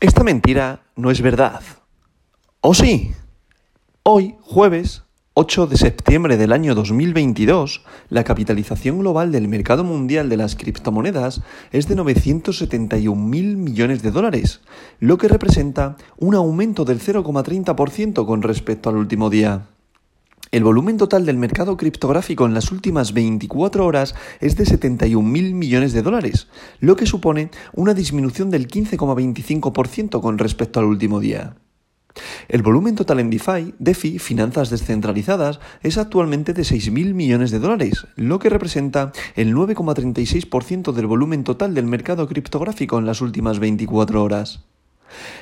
Esta 0.00 0.24
mentira 0.24 0.80
no 0.96 1.10
es 1.10 1.20
verdad. 1.20 1.60
¿O 2.62 2.72
sí? 2.72 3.12
Hoy, 4.02 4.34
jueves 4.40 5.02
8 5.34 5.66
de 5.66 5.76
septiembre 5.76 6.38
del 6.38 6.54
año 6.54 6.74
2022, 6.74 7.84
la 8.08 8.24
capitalización 8.24 9.00
global 9.00 9.30
del 9.30 9.46
mercado 9.46 9.84
mundial 9.84 10.30
de 10.30 10.38
las 10.38 10.56
criptomonedas 10.56 11.42
es 11.70 11.86
de 11.86 11.96
971 11.96 13.14
mil 13.14 13.58
millones 13.58 14.02
de 14.02 14.10
dólares, 14.10 14.62
lo 15.00 15.18
que 15.18 15.28
representa 15.28 15.98
un 16.16 16.34
aumento 16.34 16.86
del 16.86 16.98
0,30% 16.98 18.24
con 18.24 18.40
respecto 18.40 18.88
al 18.88 18.96
último 18.96 19.28
día. 19.28 19.66
El 20.52 20.64
volumen 20.64 20.96
total 20.96 21.26
del 21.26 21.36
mercado 21.36 21.76
criptográfico 21.76 22.44
en 22.44 22.54
las 22.54 22.72
últimas 22.72 23.12
24 23.12 23.86
horas 23.86 24.16
es 24.40 24.56
de 24.56 24.66
71 24.66 25.28
mil 25.28 25.54
millones 25.54 25.92
de 25.92 26.02
dólares, 26.02 26.48
lo 26.80 26.96
que 26.96 27.06
supone 27.06 27.50
una 27.72 27.94
disminución 27.94 28.50
del 28.50 28.66
15,25% 28.66 30.20
con 30.20 30.38
respecto 30.38 30.80
al 30.80 30.86
último 30.86 31.20
día. 31.20 31.54
El 32.48 32.62
volumen 32.62 32.96
total 32.96 33.20
en 33.20 33.30
DeFi, 33.30 33.74
DeFi, 33.78 34.18
finanzas 34.18 34.70
descentralizadas, 34.70 35.60
es 35.84 35.98
actualmente 35.98 36.52
de 36.52 36.62
6.000 36.62 37.14
millones 37.14 37.52
de 37.52 37.60
dólares, 37.60 38.08
lo 38.16 38.40
que 38.40 38.50
representa 38.50 39.12
el 39.36 39.54
9,36% 39.54 40.90
del 40.92 41.06
volumen 41.06 41.44
total 41.44 41.74
del 41.74 41.86
mercado 41.86 42.26
criptográfico 42.26 42.98
en 42.98 43.06
las 43.06 43.20
últimas 43.20 43.60
24 43.60 44.24
horas. 44.24 44.64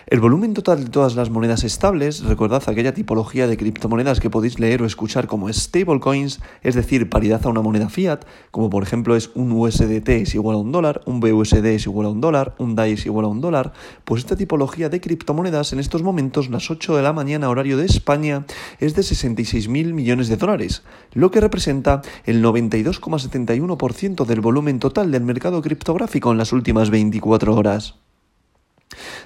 El 0.07 0.21
volumen 0.21 0.55
total 0.55 0.85
de 0.85 0.91
todas 0.91 1.17
las 1.17 1.31
monedas 1.31 1.65
estables, 1.65 2.25
recordad 2.25 2.63
aquella 2.67 2.95
tipología 2.95 3.47
de 3.47 3.57
criptomonedas 3.57 4.21
que 4.21 4.31
podéis 4.31 4.59
leer 4.59 4.83
o 4.83 4.87
escuchar 4.87 5.27
como 5.27 5.53
stablecoins, 5.53 6.41
es 6.63 6.75
decir, 6.75 7.11
paridad 7.11 7.45
a 7.45 7.49
una 7.49 7.63
moneda 7.63 7.89
fiat, 7.89 8.25
como 8.51 8.71
por 8.71 8.83
ejemplo 8.83 9.17
es 9.17 9.31
un 9.35 9.53
USDT 9.53 10.09
es 10.09 10.35
igual 10.35 10.57
a 10.57 10.59
un 10.59 10.73
dólar, 10.73 11.01
un 11.07 11.21
BUSD 11.21 11.67
es 11.67 11.87
igual 11.87 12.07
a 12.07 12.11
un 12.11 12.21
dólar, 12.21 12.55
un 12.59 12.75
DAI 12.75 12.93
es 12.93 13.07
igual 13.07 13.27
a 13.27 13.29
un 13.29 13.41
dólar, 13.41 13.73
pues 14.05 14.21
esta 14.23 14.37
tipología 14.37 14.89
de 14.89 15.01
criptomonedas 15.01 15.73
en 15.73 15.81
estos 15.81 16.03
momentos, 16.03 16.49
las 16.51 16.71
8 16.71 16.97
de 16.97 17.03
la 17.03 17.13
mañana 17.13 17.49
horario 17.49 17.77
de 17.77 17.87
España, 17.87 18.47
es 18.81 18.95
de 18.95 19.03
66.000 19.03 19.93
millones 19.93 20.29
de 20.29 20.37
dólares, 20.37 20.83
lo 21.13 21.31
que 21.31 21.41
representa 21.41 22.03
el 22.25 22.43
92,71% 22.43 24.25
del 24.25 24.41
volumen 24.41 24.79
total 24.79 25.11
del 25.11 25.23
mercado 25.23 25.63
criptográfico 25.63 26.33
en 26.33 26.39
las 26.39 26.53
últimas 26.53 26.91
24 26.91 27.55
horas. 27.55 27.97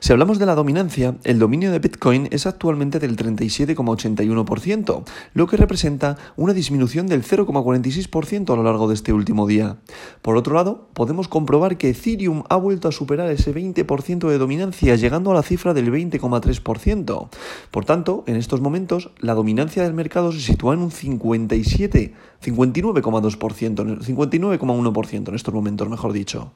Si 0.00 0.12
hablamos 0.12 0.38
de 0.38 0.46
la 0.46 0.54
dominancia, 0.54 1.16
el 1.24 1.38
dominio 1.38 1.70
de 1.70 1.78
Bitcoin 1.78 2.28
es 2.32 2.46
actualmente 2.46 2.98
del 2.98 3.16
37,81%, 3.16 5.04
lo 5.34 5.46
que 5.46 5.56
representa 5.56 6.16
una 6.36 6.52
disminución 6.52 7.06
del 7.06 7.22
0,46% 7.22 8.52
a 8.52 8.56
lo 8.56 8.64
largo 8.64 8.88
de 8.88 8.94
este 8.94 9.12
último 9.12 9.46
día. 9.46 9.76
Por 10.20 10.36
otro 10.36 10.54
lado, 10.54 10.88
podemos 10.94 11.28
comprobar 11.28 11.76
que 11.76 11.90
Ethereum 11.90 12.42
ha 12.48 12.56
vuelto 12.56 12.88
a 12.88 12.92
superar 12.92 13.30
ese 13.30 13.54
20% 13.54 14.28
de 14.28 14.38
dominancia, 14.38 14.96
llegando 14.96 15.30
a 15.30 15.34
la 15.34 15.42
cifra 15.42 15.74
del 15.74 15.92
20,3%. 15.92 17.28
Por 17.70 17.84
tanto, 17.84 18.24
en 18.26 18.36
estos 18.36 18.60
momentos, 18.60 19.10
la 19.18 19.34
dominancia 19.34 19.84
del 19.84 19.94
mercado 19.94 20.32
se 20.32 20.40
sitúa 20.40 20.74
en 20.74 20.80
un 20.80 20.90
57, 20.90 22.14
59,2%, 22.42 23.98
59,1% 24.00 25.28
en 25.28 25.34
estos 25.34 25.54
momentos, 25.54 25.88
mejor 25.88 26.12
dicho. 26.12 26.52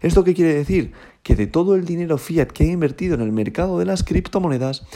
¿Esto 0.00 0.24
qué 0.24 0.34
quiere 0.34 0.54
decir? 0.54 0.92
Que 1.26 1.34
de 1.34 1.48
todo 1.48 1.74
el 1.74 1.84
dinero 1.84 2.18
fiat 2.18 2.52
que 2.52 2.62
ha 2.62 2.68
invertido 2.68 3.16
en 3.16 3.20
el 3.20 3.32
mercado 3.32 3.80
de 3.80 3.84
las 3.84 4.04
criptomonedas, 4.04 4.86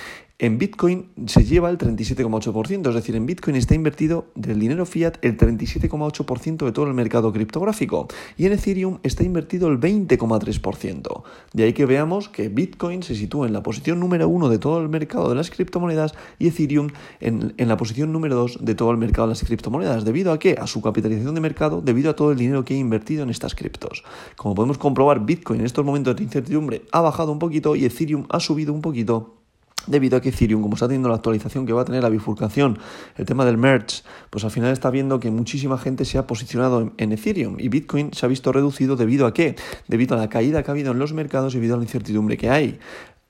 en 0.41 0.57
Bitcoin 0.57 1.11
se 1.27 1.45
lleva 1.45 1.69
el 1.69 1.77
37,8%, 1.77 2.89
es 2.89 2.95
decir, 2.95 3.15
en 3.15 3.27
Bitcoin 3.27 3.57
está 3.57 3.75
invertido 3.75 4.25
del 4.35 4.59
dinero 4.59 4.87
fiat 4.87 5.19
el 5.21 5.37
37,8% 5.37 6.65
de 6.65 6.73
todo 6.73 6.87
el 6.87 6.95
mercado 6.95 7.31
criptográfico 7.31 8.09
y 8.39 8.47
en 8.47 8.53
Ethereum 8.55 9.01
está 9.03 9.23
invertido 9.23 9.69
el 9.69 9.79
20,3%. 9.79 11.23
De 11.53 11.65
ahí 11.65 11.75
que 11.75 11.85
veamos 11.85 12.31
que 12.31 12.49
Bitcoin 12.49 13.03
se 13.03 13.17
sitúa 13.17 13.47
en 13.47 13.53
la 13.53 13.63
posición 13.63 14.01
número 14.01 14.31
uno 14.31 14.49
de 14.49 14.59
todo 14.59 14.81
el 14.81 14.89
mercado 14.89 15.29
de 15.29 15.35
las 15.35 15.51
criptomonedas 15.51 16.15
y 16.39 16.49
Ethereum 16.49 16.89
en, 17.21 17.53
la 17.59 17.77
posición 17.77 18.11
número 18.11 18.35
dos 18.35 18.65
de 18.65 18.75
todo 18.75 18.93
el 18.93 18.97
mercado 18.97 19.29
de 19.29 19.33
las 19.33 19.45
criptomonedas. 19.45 20.07
¿Debido 20.07 20.33
a 20.33 20.39
qué? 20.39 20.57
A 20.59 20.67
su 20.67 20.81
capitalización 20.81 21.35
de 21.35 21.43
mercado, 21.43 21.83
debido 21.83 22.09
a 22.09 22.17
todo 22.17 22.33
el 22.33 22.39
dinero 22.39 22.65
que 22.65 22.73
ha 22.73 22.79
invertido 22.79 23.25
en 23.25 23.29
estas 23.29 23.55
criptos. 23.55 24.05
Como 24.37 24.55
podemos 24.55 24.79
comprobar, 24.79 25.23
Bitcoin 25.27 25.61
en 25.61 25.67
estos 25.67 25.85
momentos 25.85 26.17
de 26.17 26.23
incertidumbre 26.23 26.83
ha 26.93 27.03
bajado 27.03 27.31
un 27.31 27.39
poquito 27.39 27.77
y 27.77 27.85
Ethereum 27.85 28.25
ha 28.31 28.41
subido 28.41 28.73
un 28.73 28.81
poquito 28.81 29.40
debido 29.87 30.17
a 30.17 30.21
que 30.21 30.31
Ethereum, 30.31 30.63
como 30.63 30.75
está 30.75 30.87
teniendo 30.87 31.09
la 31.09 31.17
actualización 31.17 31.67
que 31.67 31.73
va 31.73 31.83
a 31.83 31.85
tener 31.85 32.03
la 32.03 32.09
bifurcación, 32.09 32.79
el 33.17 33.27
tema 33.27 33.45
del 33.45 33.57
merge, 33.57 34.03
pues 34.31 34.45
al 34.45 34.51
final 34.51 34.73
está 34.73 34.91
viendo 34.91 35.21
que 35.21 35.31
muchísima 35.31 35.79
gente 35.79 36.05
se 36.05 36.19
ha 36.19 36.27
posicionado 36.27 36.93
en, 36.97 37.13
Ethereum 37.13 37.57
y 37.59 37.69
Bitcoin 37.69 38.13
se 38.13 38.27
ha 38.27 38.29
visto 38.29 38.53
reducido 38.53 38.97
debido 38.97 39.27
a 39.27 39.35
qué? 39.35 39.57
Debido 39.89 40.17
a 40.17 40.19
la 40.19 40.29
caída 40.29 40.63
que 40.63 40.71
ha 40.71 40.73
habido 40.73 40.93
en 40.93 40.99
los 40.99 41.13
mercados 41.13 41.55
y 41.55 41.59
debido 41.59 41.75
a 41.75 41.79
la 41.79 41.85
incertidumbre 41.85 42.37
que 42.37 42.51
hay. 42.51 42.79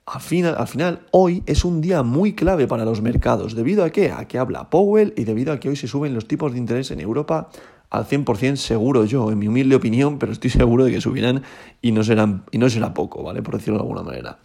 Al 0.05 0.21
final, 0.21 0.55
al 0.57 0.67
final, 0.67 1.01
hoy 1.11 1.43
es 1.45 1.63
un 1.63 1.79
día 1.79 2.03
muy 2.03 2.33
clave 2.33 2.67
para 2.67 2.85
los 2.85 3.01
mercados. 3.01 3.55
¿Debido 3.55 3.83
a 3.83 3.91
qué? 3.91 4.11
A 4.11 4.27
que 4.27 4.37
habla 4.37 4.69
Powell 4.69 5.13
y 5.15 5.23
debido 5.23 5.53
a 5.53 5.59
que 5.59 5.69
hoy 5.69 5.75
se 5.75 5.87
suben 5.87 6.13
los 6.13 6.27
tipos 6.27 6.51
de 6.51 6.57
interés 6.57 6.91
en 6.91 6.99
Europa 6.99 7.49
al 7.91 8.07
100% 8.07 8.55
seguro 8.55 9.05
yo, 9.05 9.31
en 9.31 9.37
mi 9.37 9.47
humilde 9.47 9.75
opinión, 9.75 10.17
pero 10.17 10.31
estoy 10.31 10.49
seguro 10.49 10.85
de 10.85 10.91
que 10.91 11.01
subirán 11.01 11.43
y 11.81 11.91
no, 11.91 12.03
serán, 12.03 12.45
y 12.51 12.57
no 12.57 12.69
será 12.69 12.93
poco, 12.93 13.21
¿vale? 13.21 13.41
Por 13.41 13.57
decirlo 13.57 13.79
de 13.79 13.83
alguna 13.83 14.01
manera. 14.01 14.39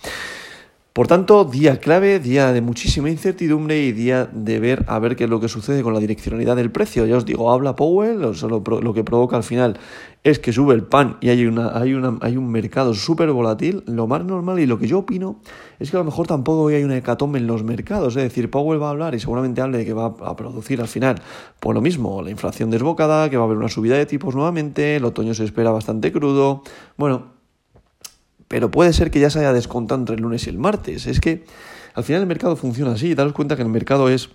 Por 0.97 1.09
tanto, 1.09 1.45
día 1.45 1.79
clave, 1.79 2.21
día 2.21 2.55
de 2.55 2.63
muchísima 2.63 3.11
incertidumbre 3.11 3.83
y 3.83 3.93
día 3.93 4.31
de 4.33 4.59
ver 4.59 4.87
a 4.89 4.99
ver 4.99 5.15
qué 5.15 5.25
es 5.25 5.31
lo 5.31 5.41
que 5.41 5.49
sucede 5.49 5.83
con 5.83 5.93
la 5.93 6.01
direccionalidad 6.01 6.57
del 6.57 6.73
precio. 6.73 7.05
Ya 7.05 7.19
os 7.19 7.27
digo, 7.27 7.53
habla 7.53 7.77
Powell, 7.77 8.19
lo, 8.23 8.95
que 8.95 9.05
provoca 9.05 9.37
al 9.37 9.43
final 9.43 9.79
es 10.25 10.39
que 10.39 10.55
sube 10.55 10.73
el 10.73 10.85
pan 10.85 11.19
y 11.21 11.29
hay, 11.29 11.45
una, 11.45 11.79
hay, 11.79 11.93
una, 11.93 12.17
hay 12.23 12.39
un 12.39 12.51
mercado 12.51 12.95
súper 12.95 13.31
volátil. 13.31 13.85
Lo 13.85 14.07
más 14.07 14.25
normal 14.25 14.59
y 14.59 14.65
lo 14.65 14.79
que 14.79 14.87
yo 14.87 15.01
opino 15.01 15.43
es 15.79 15.91
que 15.91 15.99
a 15.99 16.01
lo 16.01 16.07
mejor 16.07 16.29
tampoco 16.29 16.63
hoy 16.63 16.77
hay 16.77 16.85
una 16.85 16.97
hecatombe 16.97 17.39
en 17.39 17.47
los 17.47 17.63
mercados. 17.63 18.17
Es 18.17 18.23
decir, 18.23 18.51
Powell 18.51 18.83
va 18.83 18.87
a 18.87 18.91
hablar 18.93 19.15
y 19.15 19.21
seguramente 19.21 19.61
hable 19.61 19.77
de 19.77 19.85
que 19.85 19.93
va 19.93 20.07
a 20.07 20.35
producir 20.35 20.81
al 20.81 20.89
final, 20.89 21.17
por 21.61 21.75
lo 21.75 21.83
mismo, 21.83 22.23
la 22.23 22.31
inflación 22.31 22.71
desbocada, 22.71 23.29
que 23.29 23.37
va 23.37 23.43
a 23.43 23.45
haber 23.45 23.59
una 23.59 23.69
subida 23.69 23.99
de 23.99 24.07
tipos 24.07 24.35
nuevamente, 24.35 24.97
el 24.97 25.05
otoño 25.05 25.35
se 25.35 25.45
espera 25.45 25.71
bastante 25.73 26.11
crudo. 26.11 26.63
Bueno, 26.97 27.36
pero 28.49 28.71
puede 28.71 28.93
ser 28.93 29.11
que 29.11 29.21
ya 29.21 29.31
se 29.31 29.41
haya 29.41 29.53
descontado 29.53 30.01
entre 30.01 30.17
el 30.17 30.23
lunes 30.23 30.47
y 30.47 30.51
el 30.51 30.59
martes. 30.59 31.07
Es 31.07 31.21
que 31.21 31.45
al 31.95 32.05
final 32.05 32.23
el 32.23 32.29
mercado 32.29 32.57
funciona 32.57 32.93
así. 32.93 33.15
Daros 33.15 33.33
cuenta 33.33 33.57
que 33.57 33.63
el 33.63 33.69
mercado 33.69 34.09
es, 34.09 34.31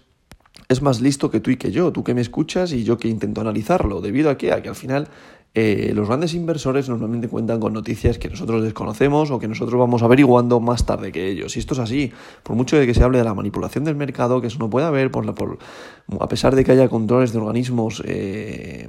es 0.68 0.82
más 0.82 1.02
listo 1.02 1.32
que 1.32 1.40
tú 1.40 1.52
y 1.52 1.58
que 1.58 1.72
yo, 1.72 1.92
tú 1.92 2.04
que 2.04 2.14
me 2.14 2.22
escuchas 2.22 2.74
y 2.74 2.84
yo 2.84 2.98
que 2.98 3.08
intento 3.08 3.42
analizarlo. 3.42 4.02
¿Debido 4.02 4.30
a 4.30 4.38
qué? 4.38 4.52
A 4.52 4.62
que 4.62 4.70
al 4.70 4.76
final 4.76 5.08
eh, 5.54 5.92
los 5.94 6.08
grandes 6.08 6.34
inversores 6.34 6.88
normalmente 6.88 7.28
cuentan 7.28 7.60
con 7.60 7.74
noticias 7.74 8.18
que 8.18 8.30
nosotros 8.30 8.64
desconocemos 8.64 9.32
o 9.32 9.40
que 9.40 9.50
nosotros 9.50 9.78
vamos 9.78 10.02
averiguando 10.02 10.62
más 10.62 10.86
tarde 10.86 11.12
que 11.12 11.28
ellos. 11.28 11.58
Y 11.58 11.60
esto 11.60 11.74
es 11.74 11.82
así, 11.82 12.14
por 12.42 12.56
mucho 12.56 12.78
de 12.78 12.88
que 12.88 12.94
se 12.94 13.04
hable 13.04 13.18
de 13.18 13.26
la 13.26 13.34
manipulación 13.34 13.84
del 13.84 13.98
mercado, 13.98 14.40
que 14.40 14.48
eso 14.48 14.60
no 14.60 14.70
puede 14.70 14.86
haber, 14.86 15.12
por, 15.12 15.36
por 15.36 15.60
a 16.22 16.28
pesar 16.30 16.56
de 16.56 16.64
que 16.64 16.72
haya 16.72 16.88
controles 16.88 17.34
de 17.34 17.40
organismos 17.40 18.02
eh, 18.06 18.88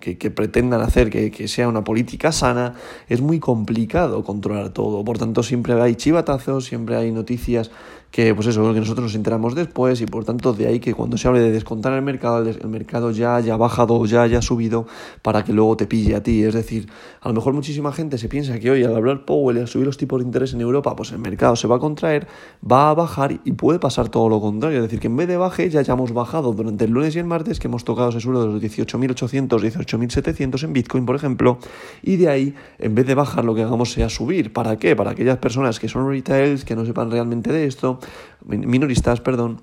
que, 0.00 0.30
pretendan 0.30 0.82
hacer 0.82 1.10
que, 1.10 1.48
sea 1.48 1.66
una 1.68 1.82
política 1.82 2.30
sana, 2.30 2.74
es 3.08 3.20
muy 3.20 3.40
complicado 3.40 4.22
controlar 4.22 4.70
todo. 4.70 5.04
Por 5.04 5.18
tanto, 5.18 5.42
siempre 5.42 5.80
hay 5.80 5.96
chivatazos, 5.96 6.64
siempre 6.64 6.94
hay 6.94 7.10
noticias 7.10 7.72
que 8.10 8.34
pues 8.34 8.46
eso, 8.46 8.72
que 8.72 8.80
nosotros 8.80 9.04
nos 9.04 9.14
enteramos 9.14 9.54
después 9.54 10.00
y 10.00 10.06
por 10.06 10.24
tanto 10.24 10.52
de 10.52 10.66
ahí 10.66 10.80
que 10.80 10.94
cuando 10.94 11.18
se 11.18 11.28
hable 11.28 11.40
de 11.40 11.52
descontar 11.52 11.92
el 11.92 12.02
mercado, 12.02 12.48
el 12.48 12.68
mercado 12.68 13.10
ya 13.10 13.36
haya 13.36 13.56
bajado, 13.56 14.04
ya 14.06 14.22
haya 14.22 14.40
subido 14.40 14.86
para 15.22 15.44
que 15.44 15.52
luego 15.52 15.76
te 15.76 15.86
pille 15.86 16.14
a 16.14 16.22
ti. 16.22 16.42
Es 16.42 16.54
decir, 16.54 16.88
a 17.20 17.28
lo 17.28 17.34
mejor 17.34 17.52
muchísima 17.52 17.92
gente 17.92 18.18
se 18.18 18.28
piensa 18.28 18.58
que 18.58 18.70
hoy 18.70 18.82
al 18.82 18.96
hablar 18.96 19.24
Powell 19.24 19.58
y 19.58 19.60
al 19.60 19.68
subir 19.68 19.86
los 19.86 19.98
tipos 19.98 20.20
de 20.20 20.26
interés 20.26 20.54
en 20.54 20.60
Europa, 20.60 20.96
pues 20.96 21.12
el 21.12 21.18
mercado 21.18 21.54
se 21.56 21.68
va 21.68 21.76
a 21.76 21.78
contraer, 21.78 22.26
va 22.70 22.90
a 22.90 22.94
bajar 22.94 23.40
y 23.44 23.52
puede 23.52 23.78
pasar 23.78 24.08
todo 24.08 24.28
lo 24.28 24.40
contrario. 24.40 24.78
Es 24.78 24.84
decir, 24.84 25.00
que 25.00 25.08
en 25.08 25.16
vez 25.16 25.28
de 25.28 25.36
baje 25.36 25.68
ya 25.68 25.80
hayamos 25.80 26.12
bajado 26.12 26.52
durante 26.52 26.86
el 26.86 26.92
lunes 26.92 27.14
y 27.14 27.18
el 27.18 27.26
martes, 27.26 27.60
que 27.60 27.68
hemos 27.68 27.84
tocado 27.84 28.08
ese 28.08 28.20
suelo 28.20 28.40
de 28.40 28.46
los 28.46 28.62
18.800, 28.62 29.48
18.700 29.48 30.64
en 30.64 30.72
Bitcoin, 30.72 31.04
por 31.04 31.16
ejemplo, 31.16 31.58
y 32.02 32.16
de 32.16 32.28
ahí, 32.28 32.54
en 32.78 32.94
vez 32.94 33.06
de 33.06 33.14
bajar, 33.14 33.44
lo 33.44 33.54
que 33.54 33.62
hagamos 33.62 33.92
sea 33.92 34.08
subir. 34.08 34.52
¿Para 34.52 34.76
qué? 34.78 34.96
Para 34.96 35.10
aquellas 35.10 35.38
personas 35.38 35.78
que 35.78 35.88
son 35.88 36.08
retails, 36.08 36.64
que 36.64 36.74
no 36.74 36.84
sepan 36.86 37.10
realmente 37.10 37.52
de 37.52 37.66
esto, 37.66 37.97
minoristas, 38.44 39.20
perdón, 39.20 39.62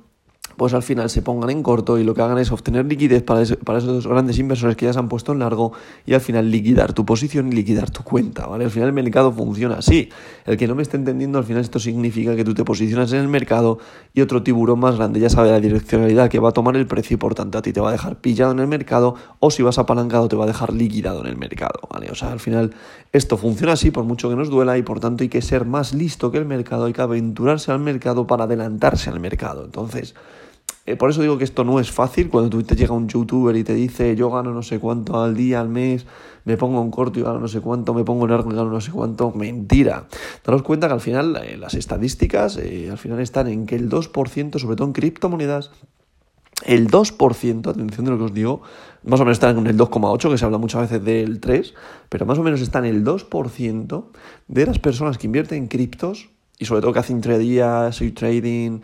pues 0.57 0.73
al 0.73 0.83
final 0.83 1.09
se 1.09 1.21
pongan 1.21 1.49
en 1.49 1.63
corto 1.63 1.97
y 1.97 2.03
lo 2.03 2.13
que 2.13 2.21
hagan 2.21 2.37
es 2.37 2.51
obtener 2.51 2.85
liquidez 2.85 3.23
para, 3.23 3.43
para, 3.63 3.79
esos 3.79 4.07
grandes 4.07 4.39
inversores 4.39 4.75
que 4.75 4.85
ya 4.85 4.93
se 4.93 4.99
han 4.99 5.09
puesto 5.09 5.33
en 5.33 5.39
largo 5.39 5.73
y 6.05 6.13
al 6.13 6.21
final 6.21 6.49
liquidar 6.49 6.93
tu 6.93 7.05
posición 7.05 7.51
y 7.51 7.55
liquidar 7.55 7.89
tu 7.89 8.03
cuenta, 8.03 8.47
¿vale? 8.47 8.65
Al 8.65 8.71
final 8.71 8.89
el 8.89 8.93
mercado 8.93 9.31
funciona 9.31 9.75
así. 9.75 10.09
El 10.45 10.57
que 10.57 10.67
no 10.67 10.75
me 10.75 10.83
esté 10.83 10.97
entendiendo, 10.97 11.37
al 11.37 11.43
final 11.43 11.61
esto 11.61 11.79
significa 11.79 12.35
que 12.35 12.43
tú 12.43 12.53
te 12.53 12.63
posicionas 12.63 13.11
en 13.13 13.19
el 13.19 13.27
mercado 13.27 13.79
y 14.13 14.21
otro 14.21 14.43
tiburón 14.43 14.79
más 14.79 14.95
grande 14.95 15.19
ya 15.19 15.29
sabe 15.29 15.51
la 15.51 15.59
direccionalidad 15.59 16.29
que 16.29 16.39
va 16.39 16.49
a 16.49 16.53
tomar 16.53 16.75
el 16.77 16.87
precio 16.87 17.15
y 17.15 17.17
por 17.17 17.35
tanto 17.35 17.57
a 17.57 17.61
ti 17.61 17.73
te 17.73 17.81
va 17.81 17.89
a 17.89 17.91
dejar 17.91 18.21
pillado 18.21 18.51
en 18.51 18.59
el 18.59 18.67
mercado 18.67 19.15
o 19.39 19.51
si 19.51 19.63
vas 19.63 19.77
apalancado 19.77 20.27
te 20.27 20.35
va 20.35 20.45
a 20.45 20.47
dejar 20.47 20.73
liquidado 20.73 21.21
en 21.21 21.27
el 21.27 21.37
mercado, 21.37 21.81
¿vale? 21.89 22.09
O 22.11 22.15
sea, 22.15 22.31
al 22.31 22.39
final 22.39 22.73
esto 23.15 23.37
funciona 23.37 23.73
así 23.73 23.91
por 23.91 24.03
mucho 24.03 24.29
que 24.29 24.35
nos 24.35 24.49
duela 24.49 24.77
y 24.77 24.81
por 24.81 24.99
tanto 24.99 25.23
hay 25.23 25.29
que 25.29 25.41
ser 25.41 25.65
más 25.65 25.93
listo 25.93 26.31
que 26.31 26.37
el 26.37 26.45
mercado, 26.45 26.85
hay 26.85 26.93
que 26.93 27.01
aventurarse 27.01 27.71
al 27.71 27.79
mercado 27.79 28.27
para 28.27 28.43
adelantarse 28.43 29.09
al 29.09 29.21
mercado. 29.21 29.63
Entonces, 29.63 30.15
eh, 30.85 30.97
por 30.97 31.09
eso 31.09 31.21
digo 31.21 31.37
que 31.37 31.45
esto 31.45 31.63
no 31.63 31.79
es 31.79 31.91
fácil. 31.91 32.29
Cuando 32.29 32.49
tú 32.49 32.61
te 32.63 32.75
llega 32.75 32.93
un 32.93 33.07
youtuber 33.07 33.55
y 33.55 33.63
te 33.63 33.73
dice 33.73 34.15
yo 34.15 34.29
gano 34.29 34.51
no 34.51 34.61
sé 34.61 34.79
cuánto 34.79 35.23
al 35.23 35.33
día, 35.33 35.61
al 35.61 35.69
mes, 35.69 36.05
me 36.43 36.57
pongo 36.57 36.81
un 36.81 36.91
corto 36.91 37.19
y 37.19 37.23
gano 37.23 37.39
no 37.39 37.47
sé 37.47 37.61
cuánto, 37.61 37.93
me 37.93 38.03
pongo 38.03 38.27
largo 38.27 38.51
y 38.51 38.55
gano 38.55 38.69
no 38.69 38.81
sé 38.81 38.91
cuánto. 38.91 39.31
Mentira. 39.31 40.07
Daros 40.43 40.61
cuenta 40.63 40.87
que 40.87 40.93
al 40.93 41.01
final 41.01 41.41
eh, 41.43 41.57
las 41.57 41.73
estadísticas 41.73 42.57
eh, 42.57 42.89
al 42.91 42.97
final 42.97 43.19
están 43.21 43.47
en 43.47 43.65
que 43.65 43.75
el 43.75 43.89
2%, 43.89 44.59
sobre 44.59 44.75
todo 44.75 44.87
en 44.87 44.93
criptomonedas, 44.93 45.71
el 46.65 46.89
2%, 46.89 47.67
atención 47.67 48.05
de 48.05 48.11
lo 48.11 48.17
que 48.17 48.23
os 48.23 48.33
digo, 48.33 48.61
más 49.03 49.19
o 49.19 49.23
menos 49.23 49.37
está 49.37 49.51
en 49.51 49.67
el 49.67 49.77
2,8, 49.77 50.31
que 50.31 50.37
se 50.37 50.45
habla 50.45 50.57
muchas 50.57 50.81
veces 50.81 51.03
del 51.03 51.39
3, 51.39 51.73
pero 52.09 52.25
más 52.25 52.37
o 52.37 52.43
menos 52.43 52.61
está 52.61 52.79
en 52.79 52.85
el 52.85 53.03
2% 53.03 54.05
de 54.47 54.65
las 54.65 54.79
personas 54.79 55.17
que 55.17 55.27
invierten 55.27 55.59
en 55.59 55.67
criptos 55.67 56.29
y 56.57 56.65
sobre 56.65 56.81
todo 56.81 56.93
que 56.93 56.99
hacen 56.99 57.17
intradía, 57.17 57.89
y 57.99 58.11
trading, 58.11 58.79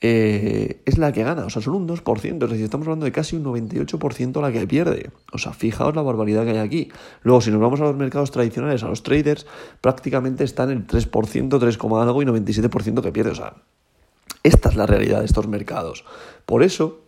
eh, 0.00 0.82
es 0.84 0.98
la 0.98 1.12
que 1.12 1.24
gana, 1.24 1.46
o 1.46 1.50
sea, 1.50 1.62
solo 1.62 1.78
un 1.78 1.88
2%, 1.88 2.44
es 2.44 2.50
decir, 2.50 2.64
estamos 2.64 2.86
hablando 2.86 3.06
de 3.06 3.12
casi 3.12 3.36
un 3.36 3.44
98% 3.44 4.40
la 4.42 4.52
que 4.52 4.66
pierde. 4.66 5.10
O 5.32 5.38
sea, 5.38 5.52
fijaos 5.54 5.96
la 5.96 6.02
barbaridad 6.02 6.44
que 6.44 6.50
hay 6.50 6.58
aquí. 6.58 6.92
Luego, 7.22 7.40
si 7.40 7.50
nos 7.50 7.60
vamos 7.60 7.80
a 7.80 7.84
los 7.84 7.96
mercados 7.96 8.30
tradicionales, 8.30 8.82
a 8.82 8.88
los 8.88 9.02
traders, 9.02 9.46
prácticamente 9.80 10.44
están 10.44 10.70
el 10.70 10.86
3%, 10.86 11.58
3, 11.58 11.78
algo 11.80 12.22
y 12.22 12.26
97% 12.26 13.02
que 13.02 13.12
pierde. 13.12 13.30
O 13.30 13.34
sea, 13.34 13.54
esta 14.42 14.68
es 14.68 14.76
la 14.76 14.86
realidad 14.86 15.20
de 15.20 15.24
estos 15.24 15.48
mercados. 15.48 16.04
Por 16.44 16.62
eso, 16.62 17.03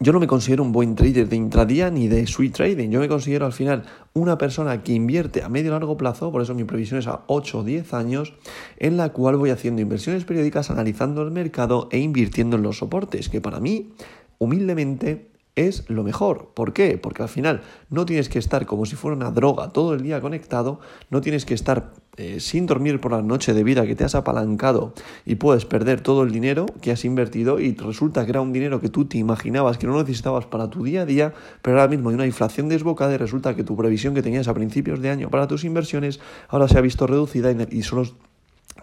yo 0.00 0.12
no 0.12 0.20
me 0.20 0.26
considero 0.26 0.62
un 0.62 0.72
buen 0.72 0.94
trader 0.94 1.28
de 1.28 1.36
intradía 1.36 1.90
ni 1.90 2.08
de 2.08 2.26
sweet 2.26 2.54
trading. 2.54 2.90
Yo 2.90 3.00
me 3.00 3.08
considero 3.08 3.46
al 3.46 3.52
final 3.52 3.84
una 4.14 4.38
persona 4.38 4.82
que 4.82 4.92
invierte 4.92 5.42
a 5.42 5.48
medio 5.48 5.68
y 5.68 5.70
largo 5.72 5.96
plazo, 5.96 6.30
por 6.32 6.42
eso 6.42 6.54
mi 6.54 6.64
previsión 6.64 6.98
es 7.00 7.06
a 7.06 7.22
8 7.26 7.58
o 7.58 7.64
10 7.64 7.94
años, 7.94 8.34
en 8.78 8.96
la 8.96 9.10
cual 9.10 9.36
voy 9.36 9.50
haciendo 9.50 9.82
inversiones 9.82 10.24
periódicas, 10.24 10.70
analizando 10.70 11.22
el 11.22 11.30
mercado 11.30 11.88
e 11.90 11.98
invirtiendo 11.98 12.56
en 12.56 12.62
los 12.62 12.78
soportes, 12.78 13.28
que 13.28 13.40
para 13.40 13.60
mí, 13.60 13.92
humildemente, 14.38 15.31
es 15.56 15.88
lo 15.88 16.02
mejor. 16.02 16.50
¿Por 16.54 16.72
qué? 16.72 16.98
Porque 16.98 17.22
al 17.22 17.28
final 17.28 17.62
no 17.90 18.06
tienes 18.06 18.28
que 18.28 18.38
estar 18.38 18.66
como 18.66 18.86
si 18.86 18.96
fuera 18.96 19.16
una 19.16 19.30
droga 19.30 19.70
todo 19.70 19.94
el 19.94 20.02
día 20.02 20.20
conectado, 20.20 20.80
no 21.10 21.20
tienes 21.20 21.44
que 21.44 21.54
estar 21.54 21.92
eh, 22.16 22.40
sin 22.40 22.66
dormir 22.66 23.00
por 23.00 23.12
la 23.12 23.22
noche 23.22 23.54
de 23.54 23.64
vida 23.64 23.86
que 23.86 23.94
te 23.94 24.04
has 24.04 24.14
apalancado 24.14 24.92
y 25.24 25.36
puedes 25.36 25.64
perder 25.64 26.02
todo 26.02 26.22
el 26.22 26.30
dinero 26.30 26.66
que 26.82 26.90
has 26.90 27.06
invertido 27.06 27.58
y 27.58 27.74
resulta 27.74 28.24
que 28.24 28.32
era 28.32 28.42
un 28.42 28.52
dinero 28.52 28.80
que 28.80 28.90
tú 28.90 29.06
te 29.06 29.16
imaginabas 29.16 29.78
que 29.78 29.86
no 29.86 29.96
necesitabas 29.98 30.44
para 30.44 30.68
tu 30.68 30.84
día 30.84 31.02
a 31.02 31.06
día, 31.06 31.32
pero 31.62 31.78
ahora 31.78 31.88
mismo 31.88 32.10
hay 32.10 32.14
una 32.16 32.26
inflación 32.26 32.68
desbocada 32.68 33.14
y 33.14 33.16
resulta 33.16 33.56
que 33.56 33.64
tu 33.64 33.76
previsión 33.76 34.14
que 34.14 34.22
tenías 34.22 34.48
a 34.48 34.54
principios 34.54 35.00
de 35.00 35.08
año 35.08 35.30
para 35.30 35.46
tus 35.46 35.64
inversiones 35.64 36.20
ahora 36.48 36.68
se 36.68 36.76
ha 36.76 36.82
visto 36.82 37.06
reducida 37.06 37.50
y, 37.70 37.82
solo 37.82 38.04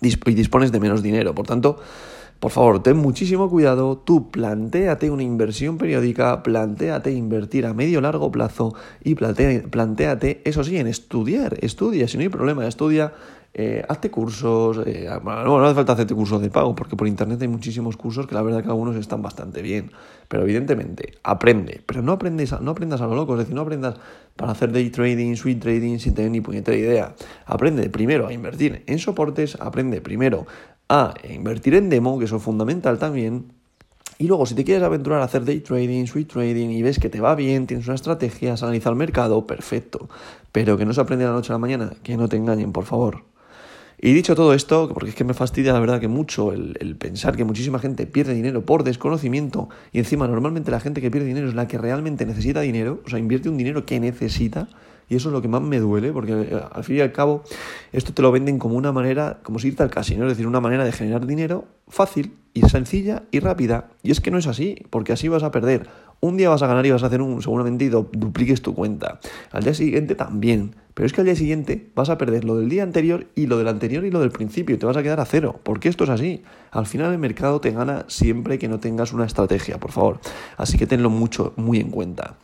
y 0.01 0.33
dispones 0.33 0.71
de 0.71 0.79
menos 0.79 1.03
dinero. 1.03 1.35
Por 1.35 1.45
tanto, 1.47 1.79
por 2.39 2.51
favor, 2.51 2.81
ten 2.81 2.95
muchísimo 2.95 3.49
cuidado, 3.49 3.97
tú 3.97 4.31
plantéate 4.31 5.09
una 5.09 5.23
inversión 5.23 5.77
periódica, 5.77 6.41
plantéate 6.41 7.11
invertir 7.11 7.65
a 7.65 7.73
medio 7.73 7.99
largo 7.99 8.31
plazo 8.31 8.73
y 9.03 9.15
plantéate, 9.15 10.41
eso 10.45 10.63
sí, 10.63 10.77
en 10.77 10.87
estudiar, 10.87 11.57
estudia, 11.61 12.07
si 12.07 12.15
no 12.15 12.23
hay 12.23 12.29
problema, 12.29 12.65
estudia, 12.65 13.11
eh, 13.53 13.83
hazte 13.89 14.11
cursos, 14.11 14.81
eh, 14.85 15.09
no 15.23 15.65
hace 15.65 15.75
falta 15.75 15.93
hacerte 15.93 16.13
cursos 16.13 16.41
de 16.41 16.49
pago, 16.49 16.75
porque 16.75 16.95
por 16.95 17.07
internet 17.07 17.41
hay 17.41 17.47
muchísimos 17.47 17.97
cursos 17.97 18.27
que 18.27 18.35
la 18.35 18.41
verdad 18.41 18.61
que 18.63 18.69
algunos 18.69 18.95
están 18.95 19.21
bastante 19.21 19.61
bien, 19.61 19.91
pero 20.27 20.43
evidentemente 20.43 21.13
aprende, 21.23 21.81
pero 21.85 22.01
no, 22.01 22.11
aprendes 22.11 22.59
no 22.61 22.71
aprendas 22.71 23.01
a 23.01 23.07
lo 23.07 23.15
loco, 23.15 23.33
es 23.33 23.39
decir, 23.39 23.55
no 23.55 23.61
aprendas 23.61 23.95
para 24.35 24.51
hacer 24.51 24.71
day 24.71 24.89
trading, 24.89 25.35
swing 25.35 25.59
trading 25.59 25.97
sin 25.97 26.13
tener 26.13 26.31
ni 26.31 26.41
puñetera 26.41 26.77
idea. 26.77 27.15
Aprende 27.45 27.89
primero 27.89 28.27
a 28.27 28.33
invertir 28.33 28.83
en 28.85 28.99
soportes, 28.99 29.57
aprende 29.59 29.99
primero 30.01 30.45
a 30.87 31.13
invertir 31.29 31.75
en 31.75 31.89
demo, 31.89 32.19
que 32.19 32.25
eso 32.25 32.37
es 32.37 32.43
fundamental 32.43 32.99
también. 32.99 33.51
Y 34.19 34.27
luego, 34.27 34.45
si 34.45 34.53
te 34.53 34.65
quieres 34.65 34.83
aventurar 34.83 35.21
a 35.21 35.25
hacer 35.25 35.45
day 35.45 35.61
trading, 35.61 36.05
swing 36.05 36.25
trading 36.25 36.69
y 36.69 36.81
ves 36.81 36.99
que 36.99 37.09
te 37.09 37.21
va 37.21 37.35
bien, 37.35 37.67
tienes 37.67 37.87
una 37.87 37.95
estrategia, 37.95 38.53
has 38.53 38.63
analizado 38.63 38.91
el 38.91 38.99
mercado, 38.99 39.47
perfecto. 39.47 40.09
Pero 40.51 40.77
que 40.77 40.85
no 40.85 40.93
se 40.93 40.99
aprende 40.99 41.23
de 41.23 41.31
la 41.31 41.35
noche 41.35 41.53
a 41.53 41.55
la 41.55 41.59
mañana, 41.59 41.93
que 42.03 42.17
no 42.17 42.27
te 42.27 42.35
engañen, 42.35 42.73
por 42.73 42.83
favor. 42.83 43.28
Y 44.01 44.13
dicho 44.13 44.33
todo 44.33 44.53
esto, 44.53 44.89
porque 44.93 45.09
es 45.09 45.15
que 45.15 45.25
me 45.25 45.33
fastidia 45.33 45.73
la 45.73 45.79
verdad 45.79 45.99
que 45.99 46.07
mucho 46.07 46.53
el, 46.53 46.95
pensar 46.97 47.35
que 47.35 47.43
muchísima 47.43 47.79
gente 47.79 48.07
pierde 48.07 48.33
dinero 48.33 48.65
por 48.65 48.85
desconocimiento 48.85 49.67
y 49.91 49.99
encima 49.99 50.25
normalmente 50.27 50.71
la 50.71 50.79
gente 50.79 51.01
que 51.01 51.11
pierde 51.11 51.27
dinero 51.27 51.49
es 51.49 51.55
la 51.55 51.67
que 51.67 51.77
realmente 51.77 52.25
necesita 52.25 52.61
dinero, 52.61 53.01
o 53.05 53.09
sea, 53.09 53.19
invierte 53.19 53.49
un 53.49 53.57
dinero 53.57 53.85
que 53.85 53.99
necesita 53.99 54.69
y 55.09 55.15
eso 55.15 55.29
es 55.29 55.33
lo 55.33 55.41
que 55.41 55.49
más 55.49 55.61
me 55.61 55.79
duele, 55.79 56.13
porque 56.13 56.31
eh, 56.31 56.61
al 56.71 56.83
fin 56.83 56.97
y 56.97 57.01
al 57.01 57.11
cabo 57.11 57.43
esto 57.91 58.13
te 58.13 58.21
lo 58.21 58.31
venden 58.31 58.57
como 58.57 58.75
una 58.75 58.93
manera, 58.93 59.39
como 59.43 59.59
si 59.59 59.69
irte 59.69 59.83
al 59.83 59.89
casino, 59.89 60.25
es 60.25 60.31
decir, 60.31 60.47
una 60.47 60.61
manera 60.61 60.85
de 60.85 60.93
generar 60.93 61.25
dinero 61.25 61.65
fácil 61.87 62.37
y 62.53 62.61
sencilla 62.61 63.23
y 63.31 63.39
rápida. 63.39 63.89
Y 64.03 64.11
es 64.11 64.21
que 64.21 64.31
no 64.31 64.37
es 64.37 64.47
así, 64.47 64.85
porque 64.91 65.11
así 65.11 65.27
vas 65.27 65.43
a 65.43 65.51
perder. 65.51 65.89
Un 66.21 66.35
día 66.35 66.49
vas 66.49 66.61
a 66.61 66.67
ganar 66.67 66.85
y 66.85 66.91
vas 66.91 67.03
a 67.03 67.07
hacer 67.07 67.21
un, 67.21 67.41
seguramente 67.41 67.89
dupliques 67.89 68.61
tu 68.61 68.75
cuenta. 68.75 69.19
Al 69.51 69.63
día 69.63 69.73
siguiente 69.73 70.15
también. 70.15 70.75
Pero 70.93 71.07
es 71.07 71.13
que 71.13 71.21
al 71.21 71.25
día 71.25 71.35
siguiente 71.35 71.91
vas 71.95 72.09
a 72.09 72.17
perder 72.17 72.43
lo 72.43 72.57
del 72.57 72.67
día 72.67 72.83
anterior 72.83 73.27
y 73.33 73.47
lo 73.47 73.57
del 73.57 73.69
anterior 73.69 74.03
y 74.03 74.11
lo 74.11 74.19
del 74.19 74.31
principio 74.31 74.77
te 74.77 74.85
vas 74.85 74.97
a 74.97 75.03
quedar 75.03 75.21
a 75.21 75.25
cero. 75.25 75.61
Porque 75.63 75.87
esto 75.87 76.03
es 76.03 76.09
así. 76.09 76.43
Al 76.71 76.87
final 76.87 77.13
el 77.13 77.19
mercado 77.19 77.61
te 77.61 77.71
gana 77.71 78.03
siempre 78.09 78.59
que 78.59 78.67
no 78.67 78.79
tengas 78.79 79.13
una 79.13 79.25
estrategia, 79.25 79.79
por 79.79 79.93
favor. 79.93 80.19
Así 80.57 80.77
que 80.77 80.87
tenlo 80.87 81.09
mucho, 81.09 81.53
muy 81.55 81.79
en 81.79 81.89
cuenta. 81.89 82.35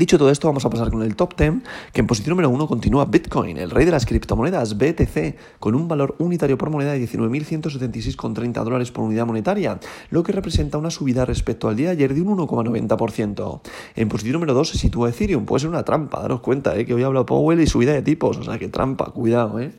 Dicho 0.00 0.16
todo 0.16 0.30
esto, 0.30 0.48
vamos 0.48 0.64
a 0.64 0.70
pasar 0.70 0.90
con 0.90 1.02
el 1.02 1.14
top 1.14 1.36
10, 1.36 1.56
que 1.92 2.00
en 2.00 2.06
posición 2.06 2.30
número 2.30 2.48
1 2.48 2.66
continúa 2.68 3.04
Bitcoin, 3.04 3.58
el 3.58 3.70
rey 3.70 3.84
de 3.84 3.90
las 3.90 4.06
criptomonedas 4.06 4.78
BTC, 4.78 5.58
con 5.58 5.74
un 5.74 5.88
valor 5.88 6.14
unitario 6.16 6.56
por 6.56 6.70
moneda 6.70 6.92
de 6.92 7.06
19.176,30 7.06 8.64
dólares 8.64 8.90
por 8.92 9.04
unidad 9.04 9.26
monetaria, 9.26 9.78
lo 10.08 10.22
que 10.22 10.32
representa 10.32 10.78
una 10.78 10.90
subida 10.90 11.26
respecto 11.26 11.68
al 11.68 11.76
día 11.76 11.88
de 11.88 11.92
ayer 11.92 12.14
de 12.14 12.22
un 12.22 12.38
1,90%. 12.38 13.60
En 13.94 14.08
posición 14.08 14.32
número 14.32 14.54
2 14.54 14.70
se 14.70 14.78
sitúa 14.78 15.10
Ethereum, 15.10 15.44
puede 15.44 15.60
ser 15.60 15.68
una 15.68 15.84
trampa, 15.84 16.22
daros 16.22 16.40
cuenta 16.40 16.74
eh, 16.78 16.86
que 16.86 16.94
hoy 16.94 17.02
hablo 17.02 17.26
Powell 17.26 17.60
y 17.60 17.66
subida 17.66 17.92
de 17.92 18.00
tipos, 18.00 18.38
o 18.38 18.42
sea 18.42 18.58
que 18.58 18.68
trampa, 18.68 19.10
cuidado. 19.10 19.60
Eh. 19.60 19.70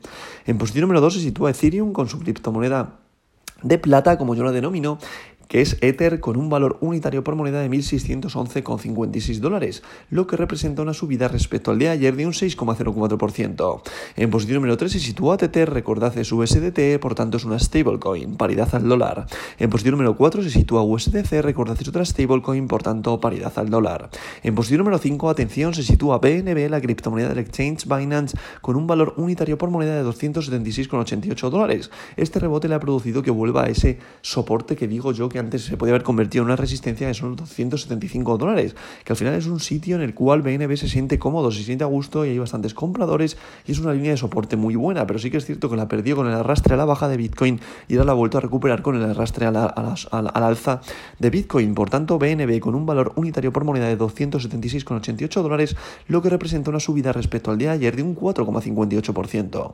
En 0.45 0.59
posición 0.59 0.81
número 0.81 1.01
2 1.01 1.15
se 1.15 1.19
sitúa 1.19 1.49
Ethereum 1.49 1.93
con 1.93 2.07
su 2.07 2.19
criptomoneda 2.19 2.99
de 3.63 3.77
plata, 3.77 4.17
como 4.17 4.35
yo 4.35 4.43
la 4.43 4.51
denomino, 4.51 4.97
que 5.51 5.59
es 5.59 5.77
Ether 5.81 6.21
con 6.21 6.37
un 6.37 6.47
valor 6.47 6.77
unitario 6.79 7.25
por 7.25 7.35
moneda 7.35 7.59
de 7.59 7.69
1.611,56 7.69 9.39
dólares, 9.39 9.83
lo 10.09 10.25
que 10.25 10.37
representa 10.37 10.81
una 10.81 10.93
subida 10.93 11.27
respecto 11.27 11.71
al 11.71 11.77
día 11.77 11.89
de 11.89 11.95
ayer 11.95 12.15
de 12.15 12.25
un 12.25 12.31
6,04%. 12.31 13.81
En 14.15 14.29
posición 14.29 14.55
número 14.55 14.77
3 14.77 14.93
se 14.93 14.99
sitúa 15.01 15.35
Tether, 15.35 15.69
recordad 15.69 16.17
es 16.17 16.31
USDT, 16.31 17.01
por 17.01 17.15
tanto 17.15 17.35
es 17.35 17.43
una 17.43 17.59
stablecoin, 17.59 18.37
paridad 18.37 18.73
al 18.73 18.87
dólar. 18.87 19.25
En 19.59 19.69
posición 19.69 19.91
número 19.95 20.15
4 20.15 20.41
se 20.43 20.51
sitúa 20.51 20.83
USDC, 20.83 21.41
recordad 21.41 21.75
es 21.77 21.85
otra 21.89 22.05
stablecoin, 22.05 22.69
por 22.69 22.81
tanto 22.81 23.19
paridad 23.19 23.51
al 23.57 23.69
dólar. 23.69 24.09
En 24.43 24.55
posición 24.55 24.77
número 24.77 24.99
5, 24.99 25.29
atención, 25.29 25.73
se 25.73 25.83
sitúa 25.83 26.19
BNB, 26.19 26.69
la 26.69 26.79
criptomoneda 26.79 27.27
del 27.27 27.39
exchange 27.39 27.87
Binance, 27.87 28.37
con 28.61 28.77
un 28.77 28.87
valor 28.87 29.15
unitario 29.17 29.57
por 29.57 29.69
moneda 29.69 30.01
de 30.01 30.09
276,88 30.09 31.49
dólares. 31.49 31.91
Este 32.15 32.39
rebote 32.39 32.69
le 32.69 32.75
ha 32.75 32.79
producido 32.79 33.21
que 33.21 33.31
vuelva 33.31 33.65
a 33.65 33.67
ese 33.67 33.99
soporte 34.21 34.77
que 34.77 34.87
digo 34.87 35.11
yo 35.11 35.27
que 35.27 35.40
antes 35.41 35.65
se 35.65 35.77
podía 35.77 35.93
haber 35.93 36.03
convertido 36.03 36.43
en 36.43 36.47
una 36.47 36.55
resistencia 36.55 37.07
de 37.07 37.13
son 37.13 37.35
275 37.35 38.37
dólares, 38.37 38.75
que 39.03 39.13
al 39.13 39.17
final 39.17 39.33
es 39.33 39.47
un 39.47 39.59
sitio 39.59 39.95
en 39.95 40.01
el 40.01 40.13
cual 40.13 40.41
BNB 40.41 40.75
se 40.77 40.87
siente 40.87 41.19
cómodo, 41.19 41.51
se 41.51 41.63
siente 41.63 41.83
a 41.83 41.87
gusto 41.87 42.25
y 42.25 42.29
hay 42.29 42.39
bastantes 42.39 42.73
compradores 42.73 43.37
y 43.67 43.73
es 43.73 43.79
una 43.79 43.93
línea 43.93 44.11
de 44.11 44.17
soporte 44.17 44.55
muy 44.55 44.75
buena, 44.75 45.05
pero 45.05 45.19
sí 45.19 45.29
que 45.29 45.37
es 45.37 45.45
cierto 45.45 45.69
que 45.69 45.75
la 45.75 45.87
perdió 45.87 46.15
con 46.15 46.27
el 46.27 46.33
arrastre 46.33 46.73
a 46.73 46.77
la 46.77 46.85
baja 46.85 47.07
de 47.07 47.17
Bitcoin 47.17 47.59
y 47.87 47.95
ahora 47.95 48.05
la 48.05 48.11
ha 48.13 48.15
vuelto 48.15 48.37
a 48.37 48.41
recuperar 48.41 48.81
con 48.81 48.95
el 48.95 49.03
arrastre 49.03 49.45
al 49.45 50.31
alza 50.33 50.81
de 51.19 51.29
Bitcoin. 51.29 51.75
Por 51.75 51.89
tanto, 51.89 52.17
BNB 52.17 52.59
con 52.59 52.75
un 52.75 52.85
valor 52.85 53.13
unitario 53.15 53.51
por 53.51 53.63
moneda 53.63 53.87
de 53.87 53.97
276,88 53.97 55.41
dólares, 55.41 55.75
lo 56.07 56.21
que 56.21 56.29
representa 56.29 56.69
una 56.69 56.79
subida 56.79 57.13
respecto 57.13 57.51
al 57.51 57.57
día 57.57 57.69
de 57.69 57.75
ayer 57.75 57.95
de 57.95 58.03
un 58.03 58.15
4,58%. 58.15 59.73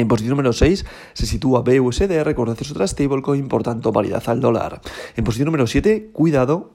En 0.00 0.08
posición 0.08 0.30
número 0.30 0.54
6 0.54 0.86
se 1.12 1.26
sitúa 1.26 1.60
BUSD, 1.60 2.22
recordad 2.24 2.56
es 2.58 2.70
otra 2.70 2.86
stablecoin, 2.86 3.48
por 3.48 3.62
tanto 3.62 3.92
paridad 3.92 4.22
al 4.28 4.40
dólar. 4.40 4.80
En 5.14 5.24
posición 5.24 5.44
número 5.44 5.66
7, 5.66 6.08
cuidado, 6.12 6.72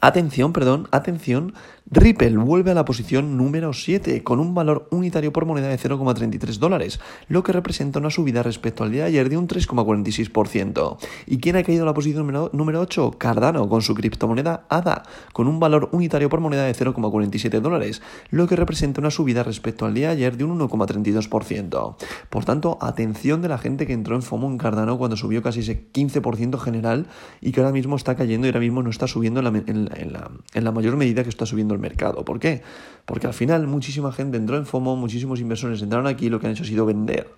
atención, 0.00 0.54
perdón, 0.54 0.88
atención, 0.92 1.52
Ripple 1.88 2.36
vuelve 2.38 2.72
a 2.72 2.74
la 2.74 2.84
posición 2.84 3.36
número 3.36 3.72
7 3.72 4.24
con 4.24 4.40
un 4.40 4.54
valor 4.54 4.88
unitario 4.90 5.32
por 5.32 5.46
moneda 5.46 5.68
de 5.68 5.78
0,33 5.78 6.58
dólares, 6.58 6.98
lo 7.28 7.44
que 7.44 7.52
representa 7.52 8.00
una 8.00 8.10
subida 8.10 8.42
respecto 8.42 8.82
al 8.82 8.90
día 8.90 9.02
de 9.02 9.10
ayer 9.10 9.28
de 9.28 9.36
un 9.36 9.46
3,46%. 9.46 10.96
¿Y 11.28 11.38
quién 11.38 11.54
ha 11.54 11.62
caído 11.62 11.84
a 11.84 11.86
la 11.86 11.94
posición 11.94 12.50
número, 12.52 12.80
8? 12.80 13.12
Cardano 13.18 13.68
con 13.68 13.82
su 13.82 13.94
criptomoneda 13.94 14.66
ADA 14.68 15.04
con 15.32 15.46
un 15.46 15.60
valor 15.60 15.88
unitario 15.92 16.28
por 16.28 16.40
moneda 16.40 16.64
de 16.64 16.74
0,47 16.74 17.60
dólares, 17.60 18.02
lo 18.30 18.48
que 18.48 18.56
representa 18.56 19.00
una 19.00 19.12
subida 19.12 19.44
respecto 19.44 19.86
al 19.86 19.94
día 19.94 20.08
de 20.08 20.14
ayer 20.14 20.36
de 20.36 20.42
un 20.42 20.58
1,32%. 20.58 21.96
Por 22.30 22.44
tanto, 22.44 22.78
atención 22.80 23.42
de 23.42 23.48
la 23.48 23.58
gente 23.58 23.86
que 23.86 23.92
entró 23.92 24.16
en 24.16 24.22
FOMO 24.22 24.48
en 24.48 24.58
Cardano 24.58 24.98
cuando 24.98 25.16
subió 25.16 25.40
casi 25.40 25.60
ese 25.60 25.86
15% 25.92 26.58
general 26.58 27.06
y 27.40 27.52
que 27.52 27.60
ahora 27.60 27.70
mismo 27.70 27.94
está 27.94 28.16
cayendo 28.16 28.48
y 28.48 28.50
ahora 28.50 28.58
mismo 28.58 28.82
no 28.82 28.90
está 28.90 29.06
subiendo 29.06 29.38
en 29.38 30.64
la 30.64 30.72
mayor 30.72 30.96
medida 30.96 31.22
que 31.22 31.28
está 31.28 31.46
subiendo 31.46 31.75
mercado. 31.78 32.24
¿Por 32.24 32.38
qué? 32.38 32.62
Porque 33.04 33.26
al 33.26 33.34
final 33.34 33.66
muchísima 33.66 34.12
gente 34.12 34.36
entró 34.36 34.56
en 34.56 34.66
FOMO, 34.66 34.96
muchísimos 34.96 35.40
inversores 35.40 35.82
entraron 35.82 36.06
aquí 36.06 36.26
y 36.26 36.28
lo 36.28 36.40
que 36.40 36.46
han 36.46 36.52
hecho 36.52 36.64
ha 36.64 36.66
sido 36.66 36.86
vender. 36.86 37.28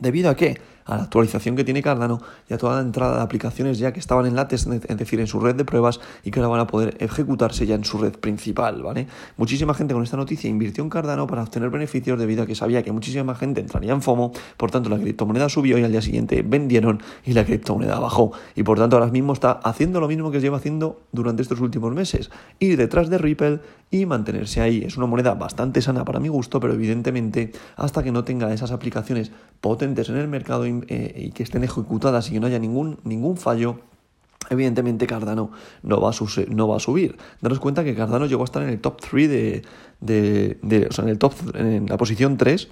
¿Debido 0.00 0.30
a 0.30 0.36
qué? 0.36 0.58
A 0.84 0.96
la 0.96 1.02
actualización 1.04 1.56
que 1.56 1.64
tiene 1.64 1.82
Cardano 1.82 2.20
y 2.48 2.54
a 2.54 2.58
toda 2.58 2.76
la 2.76 2.82
entrada 2.82 3.16
de 3.16 3.22
aplicaciones 3.22 3.78
ya 3.78 3.92
que 3.92 4.00
estaban 4.00 4.26
en 4.26 4.36
la 4.36 4.42
es 4.50 4.66
decir, 4.66 5.20
en 5.20 5.26
su 5.26 5.40
red 5.40 5.54
de 5.54 5.64
pruebas 5.64 6.00
y 6.24 6.30
que 6.30 6.40
ahora 6.40 6.48
van 6.48 6.60
a 6.60 6.66
poder 6.66 6.96
ejecutarse 7.00 7.66
ya 7.66 7.74
en 7.74 7.84
su 7.84 7.98
red 7.98 8.12
principal, 8.12 8.82
¿vale? 8.82 9.06
Muchísima 9.36 9.72
gente 9.74 9.94
con 9.94 10.02
esta 10.02 10.16
noticia 10.16 10.50
invirtió 10.50 10.84
en 10.84 10.90
Cardano 10.90 11.26
para 11.26 11.42
obtener 11.42 11.70
beneficios 11.70 12.18
debido 12.18 12.42
a 12.42 12.46
que 12.46 12.54
sabía 12.54 12.82
que 12.82 12.92
muchísima 12.92 13.34
gente 13.34 13.60
entraría 13.60 13.92
en 13.92 14.02
FOMO, 14.02 14.32
por 14.56 14.70
tanto 14.70 14.90
la 14.90 14.98
criptomoneda 14.98 15.48
subió 15.48 15.78
y 15.78 15.84
al 15.84 15.92
día 15.92 16.02
siguiente 16.02 16.42
vendieron 16.42 17.02
y 17.24 17.32
la 17.32 17.44
criptomoneda 17.44 17.98
bajó 17.98 18.32
y 18.54 18.62
por 18.62 18.78
tanto 18.78 18.96
ahora 18.96 19.10
mismo 19.10 19.32
está 19.32 19.52
haciendo 19.52 20.00
lo 20.00 20.08
mismo 20.08 20.30
que 20.30 20.40
lleva 20.40 20.58
haciendo 20.58 21.02
durante 21.12 21.42
estos 21.42 21.60
últimos 21.60 21.92
meses, 21.94 22.30
ir 22.58 22.76
detrás 22.76 23.08
de 23.08 23.18
Ripple 23.18 23.60
y 23.90 24.06
mantenerse 24.06 24.60
ahí. 24.60 24.82
Es 24.84 24.96
una 24.96 25.06
moneda 25.06 25.34
bastante 25.34 25.82
sana 25.82 26.04
para 26.04 26.18
mi 26.18 26.28
gusto, 26.28 26.58
pero 26.58 26.72
evidentemente 26.72 27.52
hasta 27.76 28.02
que 28.02 28.10
no 28.10 28.24
tenga 28.24 28.52
esas 28.52 28.72
aplicaciones 28.72 29.30
potentes 29.60 30.08
en 30.08 30.16
el 30.16 30.28
mercado 30.28 30.66
eh, 30.88 31.24
y 31.26 31.30
que 31.32 31.42
estén 31.42 31.64
ejecutadas 31.64 32.28
y 32.28 32.32
que 32.32 32.40
no 32.40 32.46
haya 32.46 32.58
ningún, 32.58 32.98
ningún 33.04 33.36
fallo, 33.36 33.80
Evidentemente 34.50 35.06
Cardano 35.06 35.52
no 35.84 36.00
va, 36.00 36.10
a 36.10 36.80
subir. 36.80 37.16
Daros 37.40 37.60
cuenta 37.60 37.84
que 37.84 37.94
Cardano 37.94 38.26
llegó 38.26 38.42
a 38.42 38.44
estar 38.44 38.62
en 38.62 38.70
el 38.70 38.80
top 38.80 39.00
3 39.00 39.30
de, 39.30 39.62
de, 40.00 40.58
de, 40.62 40.86
o 40.86 40.92
sea, 40.92 41.04
en 41.04 41.10
el 41.10 41.18
top 41.18 41.32
en 41.54 41.86
la 41.86 41.96
posición 41.96 42.36
3 42.36 42.68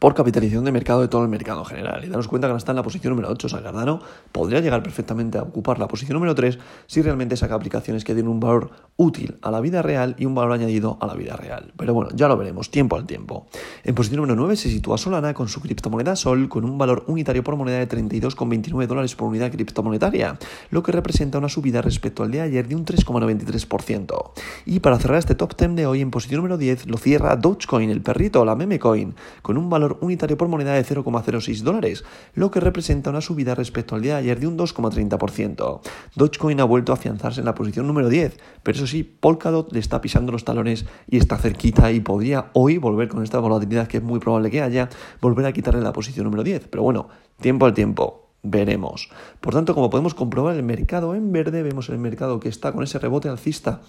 por 0.00 0.14
capitalización 0.14 0.64
de 0.64 0.72
mercado 0.72 1.02
de 1.02 1.08
todo 1.08 1.22
el 1.22 1.28
mercado 1.28 1.60
en 1.60 1.66
general. 1.66 2.04
Y 2.04 2.08
daros 2.08 2.26
cuenta 2.26 2.48
que 2.48 2.52
ahora 2.52 2.58
está 2.58 2.72
en 2.72 2.76
la 2.76 2.82
posición 2.82 3.12
número 3.12 3.28
8. 3.30 3.46
O 3.46 3.50
sea, 3.50 3.62
Cardano 3.62 4.00
podría 4.32 4.60
llegar 4.60 4.82
perfectamente 4.82 5.36
a 5.38 5.42
ocupar 5.42 5.78
la 5.78 5.86
posición 5.88 6.14
número 6.14 6.34
3 6.34 6.58
si 6.86 7.02
realmente 7.02 7.36
saca 7.36 7.54
aplicaciones 7.54 8.02
que 8.02 8.14
den 8.14 8.26
un 8.26 8.40
valor 8.40 8.70
útil 8.96 9.36
a 9.42 9.50
la 9.50 9.60
vida 9.60 9.82
real 9.82 10.16
y 10.18 10.24
un 10.24 10.34
valor 10.34 10.52
añadido 10.52 10.96
a 11.00 11.06
la 11.06 11.14
vida 11.14 11.36
real. 11.36 11.74
Pero 11.76 11.92
bueno, 11.92 12.10
ya 12.14 12.28
lo 12.28 12.36
veremos, 12.38 12.70
tiempo 12.70 12.96
al 12.96 13.06
tiempo. 13.06 13.46
En 13.84 13.94
posición 13.94 14.22
número 14.22 14.36
9 14.36 14.56
se 14.56 14.70
sitúa 14.70 14.96
Solana 14.96 15.34
con 15.34 15.48
su 15.48 15.60
criptomoneda 15.60 16.16
Sol 16.16 16.48
con 16.48 16.64
un 16.64 16.78
valor 16.78 17.04
unitario 17.06 17.44
por 17.44 17.56
moneda 17.56 17.78
de 17.78 17.88
32,29 17.88 18.86
dólares 18.86 19.14
por 19.14 19.28
unidad 19.28 19.52
criptomonetaria, 19.52 20.38
lo 20.70 20.82
que 20.82 20.92
representa 20.92 21.36
una 21.36 21.50
subida 21.50 21.82
respecto 21.82 22.22
al 22.22 22.30
de 22.30 22.40
ayer 22.40 22.66
de 22.66 22.74
un 22.74 22.86
3,93%. 22.86 24.30
Y 24.64 24.80
para 24.80 24.98
cerrar 24.98 25.18
este 25.18 25.34
top 25.34 25.54
10 25.56 25.74
de 25.76 25.86
hoy, 25.86 26.00
en 26.00 26.10
posición 26.10 26.38
número 26.38 26.56
10 26.56 26.86
lo 26.86 26.96
cierra 26.96 27.36
Dogecoin, 27.36 27.90
el 27.90 28.00
perrito, 28.00 28.46
la 28.46 28.56
meme 28.56 28.78
coin, 28.78 29.14
con 29.42 29.58
un 29.58 29.68
valor 29.68 29.89
unitario 30.00 30.36
por 30.36 30.48
moneda 30.48 30.74
de 30.74 30.84
0,06 30.84 31.62
dólares, 31.62 32.04
lo 32.34 32.50
que 32.50 32.60
representa 32.60 33.10
una 33.10 33.20
subida 33.20 33.54
respecto 33.54 33.94
al 33.94 34.02
día 34.02 34.14
de 34.14 34.20
ayer 34.20 34.40
de 34.40 34.46
un 34.46 34.58
2,30%. 34.58 35.80
Dogecoin 36.14 36.60
ha 36.60 36.64
vuelto 36.64 36.92
a 36.92 36.96
afianzarse 36.96 37.40
en 37.40 37.46
la 37.46 37.54
posición 37.54 37.86
número 37.86 38.08
10, 38.08 38.38
pero 38.62 38.76
eso 38.76 38.86
sí, 38.86 39.02
Polkadot 39.02 39.72
le 39.72 39.78
está 39.78 40.00
pisando 40.00 40.32
los 40.32 40.44
talones 40.44 40.86
y 41.08 41.16
está 41.16 41.36
cerquita 41.36 41.90
y 41.92 42.00
podría 42.00 42.50
hoy 42.52 42.78
volver 42.78 43.08
con 43.08 43.22
esta 43.22 43.38
volatilidad 43.38 43.86
que 43.86 43.98
es 43.98 44.02
muy 44.02 44.20
probable 44.20 44.50
que 44.50 44.62
haya, 44.62 44.88
volver 45.20 45.46
a 45.46 45.52
quitarle 45.52 45.80
la 45.80 45.92
posición 45.92 46.24
número 46.24 46.42
10. 46.42 46.68
Pero 46.68 46.82
bueno, 46.82 47.08
tiempo 47.40 47.66
al 47.66 47.74
tiempo 47.74 48.30
veremos. 48.42 49.10
Por 49.40 49.54
tanto, 49.54 49.74
como 49.74 49.90
podemos 49.90 50.14
comprobar, 50.14 50.56
el 50.56 50.62
mercado 50.62 51.14
en 51.14 51.32
verde, 51.32 51.62
vemos 51.62 51.88
el 51.88 51.98
mercado 51.98 52.40
que 52.40 52.48
está 52.48 52.72
con 52.72 52.82
ese 52.82 52.98
rebote 52.98 53.28
alcista, 53.28 53.82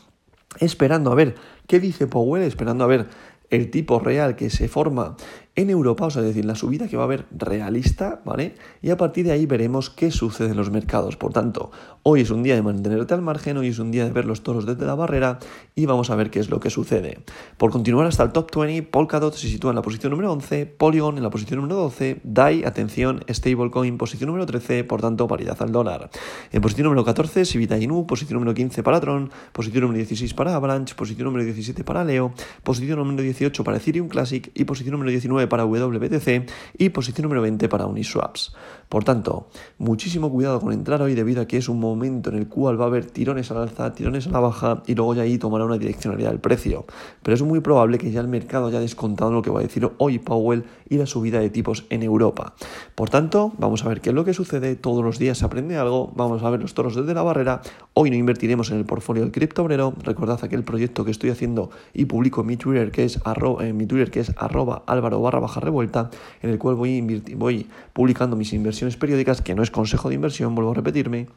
esperando 0.59 1.11
a 1.11 1.15
ver 1.15 1.35
qué 1.67 1.79
dice 1.79 2.07
Powell, 2.07 2.43
esperando 2.43 2.83
a 2.83 2.87
ver 2.87 3.07
el 3.49 3.69
tipo 3.69 3.99
real 3.99 4.35
que 4.35 4.49
se 4.49 4.67
forma 4.67 5.17
en 5.55 5.69
Europa, 5.69 6.05
o 6.05 6.09
sea, 6.09 6.21
es 6.21 6.29
decir, 6.29 6.45
la 6.45 6.55
subida 6.55 6.87
que 6.87 6.95
va 6.95 7.03
a 7.03 7.05
haber 7.05 7.25
realista, 7.29 8.21
¿vale? 8.23 8.55
Y 8.81 8.89
a 8.89 8.97
partir 8.97 9.25
de 9.25 9.33
ahí 9.33 9.45
veremos 9.45 9.89
qué 9.89 10.09
sucede 10.09 10.51
en 10.51 10.57
los 10.57 10.71
mercados. 10.71 11.17
Por 11.17 11.33
tanto, 11.33 11.71
hoy 12.03 12.21
es 12.21 12.31
un 12.31 12.41
día 12.41 12.55
de 12.55 12.61
mantenerte 12.61 13.13
al 13.13 13.21
margen, 13.21 13.57
hoy 13.57 13.67
es 13.67 13.79
un 13.79 13.91
día 13.91 14.05
de 14.05 14.11
ver 14.11 14.25
los 14.25 14.43
toros 14.43 14.65
desde 14.65 14.85
la 14.85 14.95
barrera 14.95 15.39
y 15.75 15.85
vamos 15.85 16.09
a 16.09 16.15
ver 16.15 16.31
qué 16.31 16.39
es 16.39 16.49
lo 16.49 16.61
que 16.61 16.69
sucede. 16.69 17.19
Por 17.57 17.71
continuar 17.71 18.07
hasta 18.07 18.23
el 18.23 18.31
top 18.31 18.49
20, 18.55 18.83
Polkadot 18.83 19.33
se 19.33 19.49
sitúa 19.49 19.71
en 19.71 19.75
la 19.75 19.81
posición 19.81 20.11
número 20.11 20.31
11, 20.31 20.67
Polygon 20.67 21.17
en 21.17 21.23
la 21.23 21.29
posición 21.29 21.59
número 21.59 21.75
12, 21.75 22.21
DAI, 22.23 22.63
atención, 22.63 23.21
Stablecoin, 23.29 23.97
posición 23.97 24.27
número 24.29 24.45
13, 24.45 24.85
por 24.85 25.01
tanto, 25.01 25.27
paridad 25.27 25.57
al 25.61 25.73
dólar. 25.73 26.09
En 26.53 26.61
posición 26.61 26.85
número 26.85 27.03
14, 27.03 27.43
Sivita 27.43 27.77
Inu, 27.77 28.07
posición 28.07 28.35
número 28.35 28.53
15 28.53 28.83
para 28.83 29.01
Tron, 29.01 29.29
posición 29.51 29.81
número 29.81 29.97
16 29.97 30.33
para 30.33 30.55
Avalanche, 30.55 30.95
posición 30.95 31.25
número 31.25 31.43
17 31.43 31.83
para 31.83 32.05
Leo, 32.05 32.33
posición 32.63 32.99
número 32.99 33.21
18 33.21 33.63
para 33.65 33.77
Ethereum 33.77 34.07
Classic 34.07 34.49
y 34.55 34.63
posición 34.63 34.93
número 34.93 35.11
19 35.11 35.40
para 35.47 35.65
WBTC 35.65 36.49
y 36.77 36.89
posición 36.89 37.23
número 37.23 37.41
20 37.41 37.69
para 37.69 37.85
Uniswaps. 37.85 38.53
Por 38.91 39.05
tanto, 39.05 39.47
muchísimo 39.77 40.29
cuidado 40.29 40.59
con 40.59 40.73
entrar 40.73 41.01
hoy 41.01 41.15
debido 41.15 41.41
a 41.41 41.45
que 41.45 41.55
es 41.55 41.69
un 41.69 41.79
momento 41.79 42.29
en 42.29 42.35
el 42.35 42.49
cual 42.49 42.77
va 42.77 42.83
a 42.83 42.87
haber 42.87 43.05
tirones 43.05 43.49
al 43.49 43.59
alza, 43.59 43.93
tirones 43.93 44.27
a 44.27 44.31
la 44.31 44.41
baja 44.41 44.83
y 44.85 44.95
luego 44.95 45.15
ya 45.15 45.21
ahí 45.21 45.37
tomará 45.37 45.63
una 45.63 45.77
direccionalidad 45.77 46.31
del 46.31 46.41
precio. 46.41 46.85
Pero 47.23 47.35
es 47.35 47.41
muy 47.41 47.61
probable 47.61 47.97
que 47.97 48.11
ya 48.11 48.19
el 48.19 48.27
mercado 48.27 48.67
haya 48.67 48.81
descontado 48.81 49.31
lo 49.31 49.41
que 49.41 49.49
va 49.49 49.59
a 49.59 49.63
decir 49.63 49.89
hoy 49.97 50.19
Powell 50.19 50.65
y 50.89 50.97
la 50.97 51.05
subida 51.05 51.39
de 51.39 51.49
tipos 51.49 51.85
en 51.89 52.03
Europa. 52.03 52.53
Por 52.93 53.09
tanto, 53.09 53.53
vamos 53.57 53.85
a 53.85 53.87
ver 53.87 54.01
qué 54.01 54.09
es 54.09 54.15
lo 54.15 54.25
que 54.25 54.33
sucede. 54.33 54.75
Todos 54.75 55.05
los 55.05 55.19
días 55.19 55.37
se 55.37 55.45
aprende 55.45 55.77
algo. 55.77 56.11
Vamos 56.13 56.43
a 56.43 56.49
ver 56.49 56.61
los 56.61 56.73
toros 56.73 56.93
desde 56.93 57.13
la 57.13 57.23
barrera. 57.23 57.61
Hoy 57.93 58.09
no 58.09 58.17
invertiremos 58.17 58.71
en 58.71 58.77
el 58.77 58.85
portfolio 58.85 59.23
del 59.23 59.31
cripto 59.31 59.63
obrero. 59.63 59.93
Recordad 60.03 60.39
aquel 60.43 60.63
proyecto 60.63 61.05
que 61.05 61.11
estoy 61.11 61.29
haciendo 61.29 61.69
y 61.93 62.05
publico 62.05 62.41
en 62.41 62.47
mi 62.47 62.57
Twitter 62.57 62.91
que 62.91 63.05
es 63.05 63.21
arroba, 63.23 63.65
en 63.65 63.77
mi 63.77 63.85
Twitter 63.85 64.11
que 64.11 64.19
es 64.19 64.33
arroba 64.35 64.83
álvaro 64.85 65.21
barra 65.31 65.39
baja 65.39 65.59
revuelta, 65.59 66.11
en 66.41 66.49
el 66.49 66.59
cual 66.59 66.75
voy, 66.75 67.01
voy 67.35 67.67
publicando 67.93 68.35
mis 68.35 68.53
inversiones 68.53 68.97
periódicas, 68.97 69.41
que 69.41 69.55
no 69.55 69.63
es 69.63 69.71
consejo 69.71 70.09
de 70.09 70.15
inversión, 70.15 70.53
vuelvo 70.53 70.71
a 70.71 70.75
repetirme, 70.75 71.27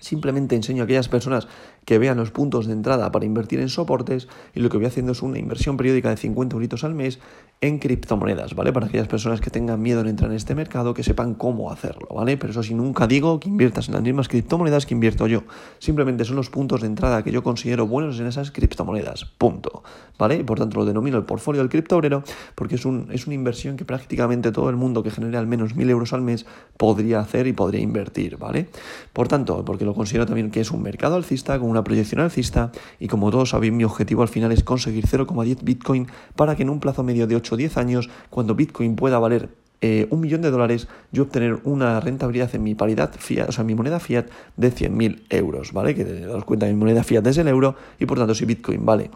Simplemente 0.00 0.56
enseño 0.56 0.82
a 0.82 0.84
aquellas 0.84 1.08
personas 1.08 1.48
que 1.84 1.98
vean 1.98 2.18
los 2.18 2.30
puntos 2.30 2.66
de 2.66 2.74
entrada 2.74 3.10
para 3.10 3.24
invertir 3.24 3.60
en 3.60 3.70
soportes 3.70 4.28
y 4.54 4.60
lo 4.60 4.68
que 4.68 4.76
voy 4.76 4.86
haciendo 4.86 5.12
es 5.12 5.22
una 5.22 5.38
inversión 5.38 5.78
periódica 5.78 6.10
de 6.10 6.18
50 6.18 6.54
euritos 6.54 6.84
al 6.84 6.94
mes 6.94 7.18
en 7.60 7.78
criptomonedas, 7.78 8.54
¿vale? 8.54 8.72
Para 8.72 8.86
aquellas 8.86 9.08
personas 9.08 9.40
que 9.40 9.50
tengan 9.50 9.80
miedo 9.80 10.00
en 10.00 10.08
entrar 10.08 10.30
en 10.30 10.36
este 10.36 10.54
mercado, 10.54 10.94
que 10.94 11.02
sepan 11.02 11.34
cómo 11.34 11.72
hacerlo, 11.72 12.06
¿vale? 12.14 12.36
Pero 12.36 12.52
eso 12.52 12.62
sí, 12.62 12.74
nunca 12.74 13.06
digo 13.06 13.40
que 13.40 13.48
inviertas 13.48 13.88
en 13.88 13.94
las 13.94 14.02
mismas 14.02 14.28
criptomonedas 14.28 14.86
que 14.86 14.94
invierto 14.94 15.26
yo. 15.26 15.44
Simplemente 15.78 16.24
son 16.24 16.36
los 16.36 16.50
puntos 16.50 16.82
de 16.82 16.86
entrada 16.88 17.24
que 17.24 17.32
yo 17.32 17.42
considero 17.42 17.86
buenos 17.86 18.20
en 18.20 18.26
esas 18.26 18.50
criptomonedas, 18.50 19.24
punto, 19.24 19.82
¿vale? 20.18 20.44
Por 20.44 20.58
tanto 20.58 20.78
lo 20.78 20.84
denomino 20.84 21.16
el 21.16 21.24
portfolio 21.24 21.62
del 21.62 21.70
criptobrero 21.70 22.22
porque 22.54 22.74
es, 22.74 22.84
un, 22.84 23.08
es 23.10 23.26
una 23.26 23.34
inversión 23.34 23.76
que 23.76 23.84
prácticamente 23.84 24.52
todo 24.52 24.68
el 24.70 24.76
mundo 24.76 25.02
que 25.02 25.10
genere 25.10 25.38
al 25.38 25.46
menos 25.46 25.74
1000 25.74 25.90
euros 25.90 26.12
al 26.12 26.20
mes 26.20 26.46
podría 26.76 27.20
hacer 27.20 27.46
y 27.46 27.54
podría 27.54 27.80
invertir, 27.80 28.36
¿vale? 28.36 28.68
Por 29.12 29.26
tanto, 29.26 29.64
porque 29.64 29.84
lo 29.88 29.94
considero 29.94 30.26
también 30.26 30.50
que 30.50 30.60
es 30.60 30.70
un 30.70 30.82
mercado 30.82 31.16
alcista 31.16 31.58
con 31.58 31.68
una 31.68 31.82
proyección 31.82 32.20
alcista 32.20 32.70
y 33.00 33.08
como 33.08 33.30
todos 33.30 33.50
sabéis 33.50 33.72
mi 33.72 33.84
objetivo 33.84 34.22
al 34.22 34.28
final 34.28 34.52
es 34.52 34.62
conseguir 34.62 35.06
0,10 35.06 35.58
Bitcoin 35.62 36.06
para 36.36 36.54
que 36.56 36.62
en 36.62 36.70
un 36.70 36.78
plazo 36.78 37.02
medio 37.02 37.26
de 37.26 37.36
8 37.36 37.54
o 37.54 37.58
10 37.58 37.76
años 37.78 38.10
cuando 38.30 38.54
Bitcoin 38.54 38.96
pueda 38.96 39.18
valer 39.18 39.48
eh, 39.80 40.08
un 40.10 40.20
millón 40.20 40.42
de 40.42 40.50
dólares, 40.50 40.88
yo 41.12 41.22
obtener 41.22 41.60
una 41.62 42.00
rentabilidad 42.00 42.52
en 42.54 42.64
mi 42.64 42.74
paridad 42.74 43.12
fiat, 43.16 43.48
o 43.48 43.52
sea, 43.52 43.62
mi 43.62 43.76
moneda 43.76 44.00
fiat 44.00 44.26
de 44.56 44.72
100.000 44.72 45.22
euros, 45.30 45.72
¿vale? 45.72 45.94
Que 45.94 46.04
te 46.04 46.26
das 46.26 46.42
cuenta, 46.44 46.66
mi 46.66 46.74
moneda 46.74 47.04
fiat 47.04 47.24
es 47.28 47.38
el 47.38 47.46
euro 47.46 47.76
y 48.00 48.04
por 48.06 48.18
tanto 48.18 48.34
si 48.34 48.44
Bitcoin 48.44 48.84
vale 48.84 49.10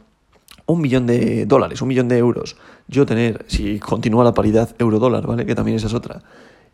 un 0.66 0.80
millón 0.80 1.06
de 1.06 1.46
dólares, 1.46 1.82
un 1.82 1.88
millón 1.88 2.06
de 2.06 2.16
euros, 2.18 2.56
yo 2.86 3.04
tener, 3.06 3.44
si 3.48 3.80
continúa 3.80 4.22
la 4.22 4.34
paridad 4.34 4.74
euro-dólar, 4.78 5.26
¿vale? 5.26 5.44
Que 5.44 5.56
también 5.56 5.76
esa 5.76 5.88
es 5.88 5.94
otra 5.94 6.22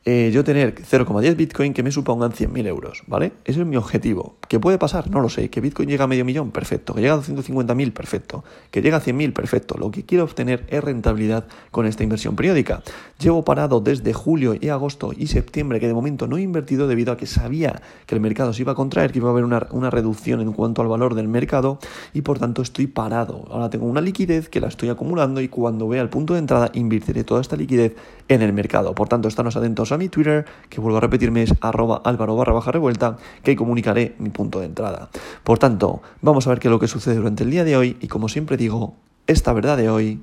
eh, 0.04 0.30
yo 0.32 0.42
tener 0.42 0.74
0,10 0.74 1.36
Bitcoin 1.36 1.74
que 1.74 1.82
me 1.82 1.90
supongan 1.90 2.32
100.000 2.32 2.66
euros, 2.66 3.02
¿vale? 3.06 3.32
Ese 3.44 3.60
es 3.60 3.66
mi 3.66 3.76
objetivo. 3.76 4.36
¿Qué 4.48 4.58
puede 4.58 4.78
pasar? 4.78 5.10
No 5.10 5.20
lo 5.20 5.28
sé. 5.28 5.50
¿Que 5.50 5.60
Bitcoin 5.60 5.88
llega 5.88 6.04
a 6.04 6.06
medio 6.06 6.24
millón? 6.24 6.50
Perfecto. 6.50 6.94
¿Que 6.94 7.02
llega 7.02 7.14
a 7.14 7.18
250.000? 7.18 7.92
Perfecto. 7.92 8.44
¿Que 8.70 8.80
llega 8.80 8.96
a 8.96 9.02
100.000? 9.02 9.34
Perfecto. 9.34 9.76
Lo 9.76 9.90
que 9.90 10.04
quiero 10.04 10.24
obtener 10.24 10.64
es 10.68 10.82
rentabilidad 10.82 11.46
con 11.70 11.84
esta 11.84 12.04
inversión 12.04 12.36
periódica. 12.36 12.82
Llevo 13.18 13.44
parado 13.44 13.80
desde 13.80 14.14
julio 14.14 14.54
y 14.58 14.68
agosto 14.68 15.12
y 15.14 15.26
septiembre, 15.26 15.78
que 15.78 15.88
de 15.88 15.94
momento 15.94 16.26
no 16.26 16.38
he 16.38 16.42
invertido 16.42 16.88
debido 16.88 17.12
a 17.12 17.16
que 17.16 17.26
sabía 17.26 17.82
que 18.06 18.14
el 18.14 18.22
mercado 18.22 18.54
se 18.54 18.62
iba 18.62 18.72
a 18.72 18.76
contraer, 18.76 19.12
que 19.12 19.18
iba 19.18 19.28
a 19.28 19.32
haber 19.32 19.44
una, 19.44 19.66
una 19.72 19.90
reducción 19.90 20.40
en 20.40 20.52
cuanto 20.52 20.80
al 20.80 20.88
valor 20.88 21.16
del 21.16 21.28
mercado 21.28 21.78
y 22.14 22.22
por 22.22 22.38
tanto 22.38 22.62
estoy 22.62 22.86
parado. 22.86 23.44
Ahora 23.50 23.68
tengo 23.68 23.84
una 23.84 24.00
liquidez 24.00 24.48
que 24.48 24.60
la 24.60 24.68
estoy 24.68 24.88
acumulando 24.88 25.40
y 25.42 25.48
cuando 25.48 25.86
vea 25.86 26.00
el 26.00 26.08
punto 26.08 26.32
de 26.32 26.38
entrada 26.38 26.70
invertiré 26.72 27.24
toda 27.24 27.42
esta 27.42 27.56
liquidez 27.56 27.94
en 28.28 28.40
el 28.40 28.52
mercado. 28.52 28.94
Por 28.94 29.08
tanto, 29.08 29.28
estanos 29.28 29.56
atentos 29.56 29.87
a 29.92 29.98
mi 29.98 30.08
Twitter, 30.08 30.44
que 30.68 30.80
vuelvo 30.80 30.98
a 30.98 31.00
repetirme 31.00 31.42
es 31.42 31.54
arroba 31.60 32.00
álvaro 32.04 32.36
barra 32.36 32.52
baja 32.52 32.72
revuelta, 32.72 33.16
que 33.42 33.56
comunicaré 33.56 34.14
mi 34.18 34.30
punto 34.30 34.60
de 34.60 34.66
entrada. 34.66 35.10
Por 35.44 35.58
tanto, 35.58 36.02
vamos 36.22 36.46
a 36.46 36.50
ver 36.50 36.58
qué 36.58 36.68
es 36.68 36.72
lo 36.72 36.78
que 36.78 36.88
sucede 36.88 37.16
durante 37.16 37.44
el 37.44 37.50
día 37.50 37.64
de 37.64 37.76
hoy 37.76 37.96
y 38.00 38.08
como 38.08 38.28
siempre 38.28 38.56
digo, 38.56 38.94
esta 39.26 39.52
verdad 39.52 39.76
de 39.76 39.90
hoy 39.90 40.20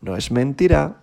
no 0.00 0.16
es 0.16 0.30
mentira. 0.30 0.96